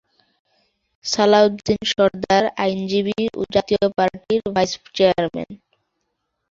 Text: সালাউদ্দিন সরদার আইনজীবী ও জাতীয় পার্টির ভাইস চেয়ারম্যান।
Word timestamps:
সালাউদ্দিন 1.05 1.81
সরদার 1.91 2.43
আইনজীবী 2.63 3.19
ও 3.37 3.41
জাতীয় 3.55 3.83
পার্টির 3.97 4.41
ভাইস 4.55 4.71
চেয়ারম্যান। 4.95 5.49